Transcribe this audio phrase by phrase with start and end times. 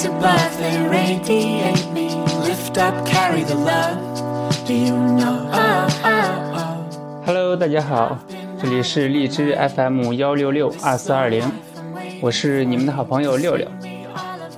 [0.00, 2.08] skies above, they radiate me.
[2.44, 3.98] Lift up, carry the love.
[4.66, 5.48] Do you know?
[5.52, 7.26] Oh, oh, oh.
[7.26, 8.18] Hello，大家好。
[8.60, 11.42] 这里是荔枝 FM 幺六六二四二零，
[12.20, 13.66] 我是你们的好朋友六六。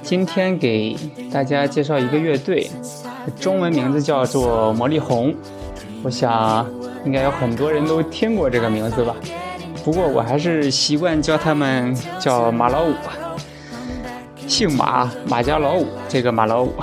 [0.02, 0.96] 今天给
[1.32, 2.70] 大家介绍一个乐队，
[3.40, 5.34] 中文名字叫做魔力红。
[6.02, 6.66] 我想
[7.04, 9.14] 应该有很多人都听过这个名字吧，
[9.84, 13.16] 不过我还是习惯叫他们叫马老五吧。
[14.52, 16.74] 姓马，马家老五，这个马老五。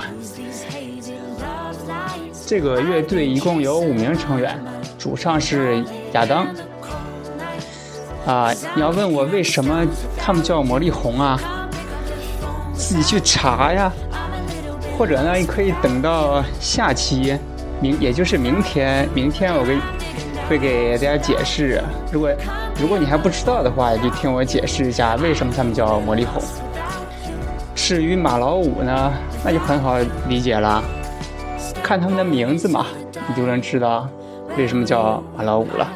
[2.44, 4.58] 这个乐队一共有五名成员，
[4.98, 6.48] 主唱是亚当。
[8.26, 9.86] 啊，你要问我为什么
[10.18, 11.38] 他们叫魔力红啊？
[12.74, 13.92] 自己去查呀，
[14.98, 17.38] 或者呢，你可以等到下期，
[17.80, 19.78] 明也就是明天，明天我给
[20.48, 21.80] 会给大家解释。
[22.10, 22.32] 如果
[22.80, 26.42] 如果你还不知道的话，就听我解释一下为什么他们叫魔力红。
[27.90, 29.12] 至于马老五呢，
[29.44, 30.80] 那就很好理解了。
[31.82, 32.86] 看他们的名字嘛，
[33.26, 34.08] 你就能知道
[34.56, 35.90] 为什么叫马老五了。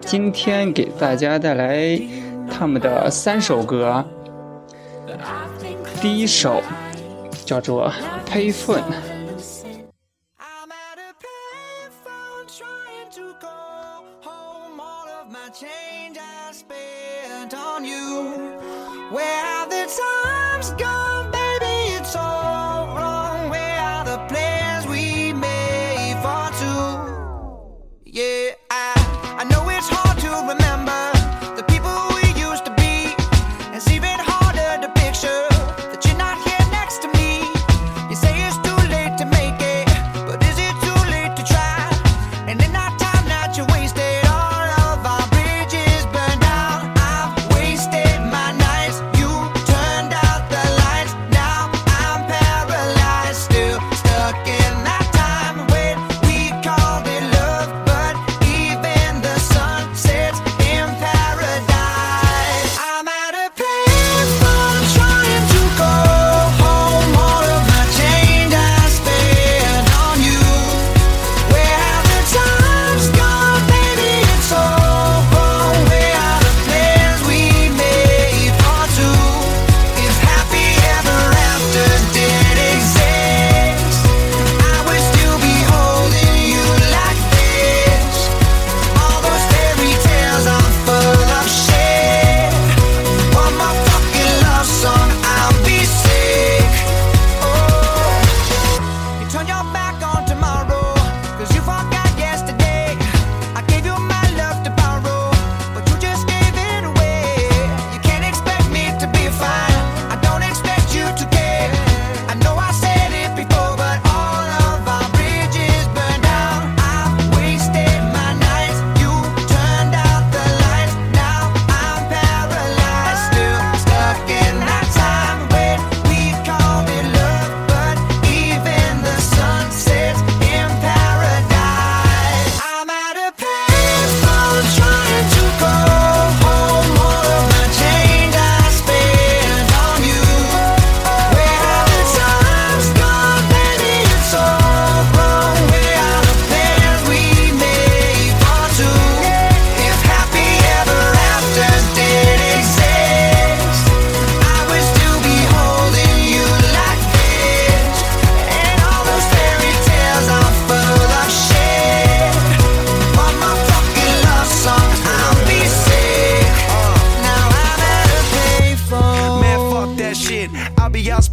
[0.00, 2.00] 今天给大家带来
[2.50, 4.02] 他们的三首歌，
[6.00, 6.62] 第一首
[7.44, 7.92] 叫做
[8.32, 8.78] 《Payphone》。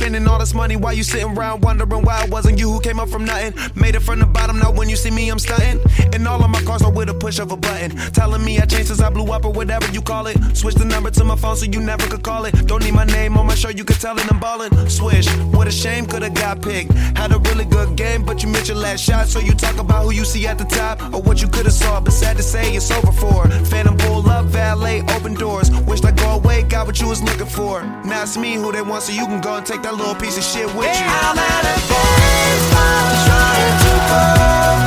[0.07, 2.98] Spending all this money while you sitting around wondering why it wasn't you who came
[2.98, 3.54] up from nothing.
[3.75, 5.81] Made it from the bottom, now when you see me, I'm stunting.
[6.13, 7.92] And all of my cars are with a push of a button.
[8.13, 10.38] Telling me I changed since I blew up or whatever you call it.
[10.56, 12.54] Switch the number to my phone so you never could call it.
[12.68, 14.71] Don't need my name on my shirt, you could tell it I'm ballin'.
[14.89, 16.94] Swish, what a shame, could've got picked.
[17.18, 19.27] Had a really good game, but you missed your last shot.
[19.27, 22.00] So you talk about who you see at the top or what you could've saw.
[22.00, 23.50] But sad to say, it's over for.
[23.65, 25.69] Phantom pull up, valet, open doors.
[25.81, 27.83] Wished I go away, got what you was looking for.
[28.06, 30.38] Now it's me who they want, so you can go and take that little piece
[30.38, 31.06] of shit with you.
[31.06, 34.87] I'm at a payphone trying to go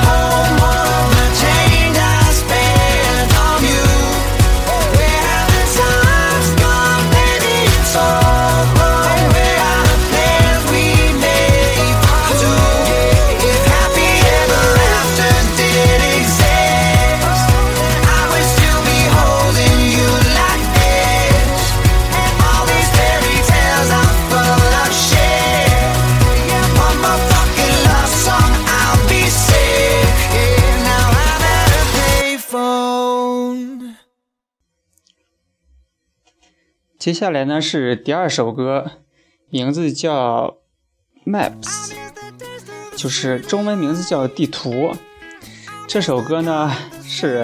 [37.00, 38.90] 接下来呢是第二首歌，
[39.48, 40.58] 名字叫
[41.24, 41.94] Maps，
[42.94, 44.92] 就是中文名字叫地图。
[45.88, 46.70] 这首歌呢，
[47.02, 47.42] 是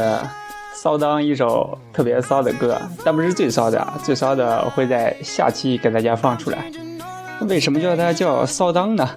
[0.75, 6.71] 骚当一首特别骚的歌，但不是最骚的，最骚的会在下期给大家放出来。
[7.49, 9.09] 为什么叫它叫骚当呢？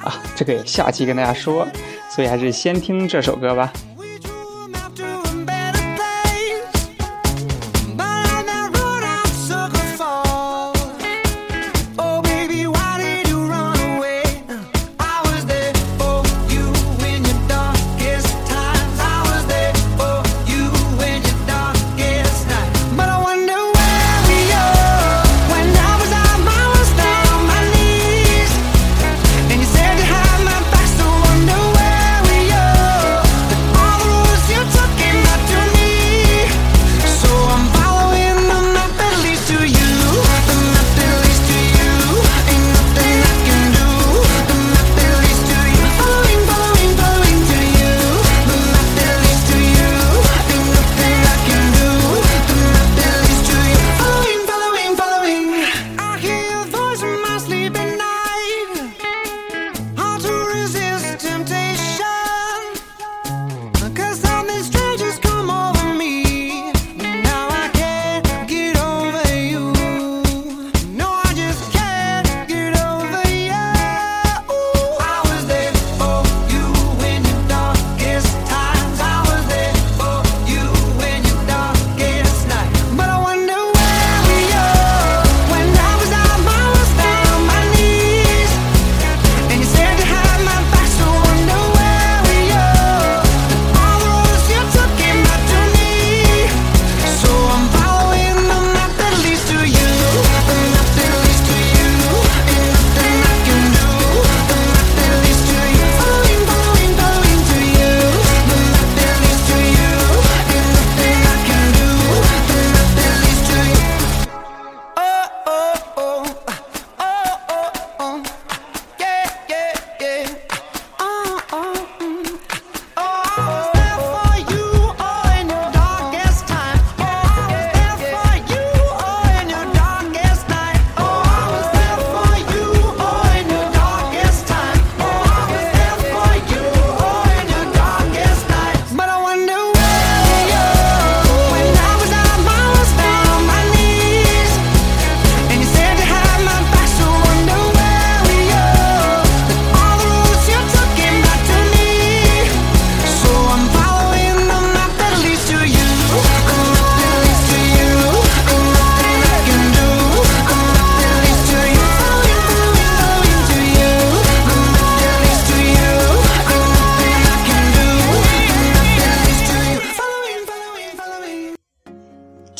[0.00, 1.66] 啊，这个也下期跟大家说，
[2.10, 3.72] 所以还是先听这首歌吧。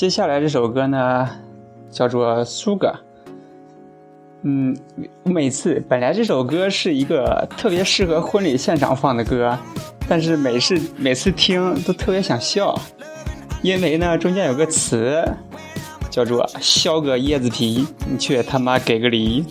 [0.03, 1.31] 接下来这首歌呢
[1.89, 2.93] 叫做 sugar
[4.43, 4.77] 嗯
[5.23, 9.57] 每次本来这首歌是一个特别适合婚礼现场放的歌
[10.09, 12.77] 但是每次每次听都特别想笑。
[13.63, 15.25] 因为呢中间有个词
[16.11, 19.47] 叫做削个椰子皮你却他妈给个梨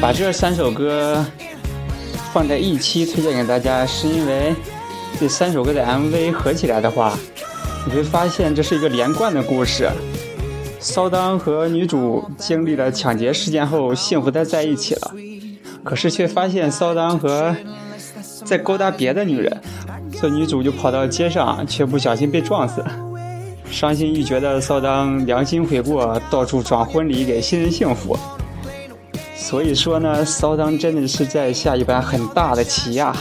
[0.00, 1.24] 把这三首歌
[2.32, 4.54] 放在一期推荐给大家，是因为
[5.20, 7.18] 这三首歌的 MV 合起来的话，
[7.86, 9.90] 你会发现这是一个连贯的故事。
[10.78, 15.12] 骚当和女主经历了抢劫事件后，幸福的在一起了，
[15.84, 17.54] 可是却发现骚当和
[18.46, 19.60] 在勾搭别的女人，
[20.14, 22.82] 所以女主就跑到街上，却不小心被撞死。
[23.70, 28.18] 伤心欲绝的骚当良心悔过，到处装婚礼给新人幸福。
[29.42, 33.16] 所以说呢，骚当真的是在下一盘很大的棋呀、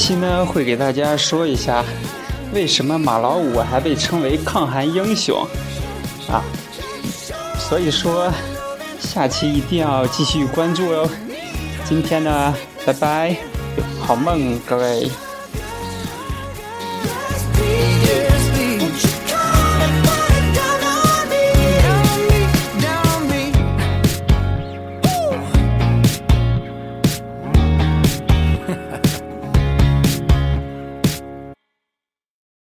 [0.00, 1.84] 期呢会给大家说一下，
[2.54, 5.46] 为什么马老五还被称为抗寒英雄
[6.26, 6.40] 啊？
[7.58, 8.32] 所以说，
[8.98, 11.06] 下期一定要继续关注哦。
[11.84, 12.54] 今天呢，
[12.86, 13.36] 拜拜，
[14.00, 15.10] 好梦各位。